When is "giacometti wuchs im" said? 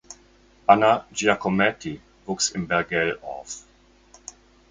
1.13-2.67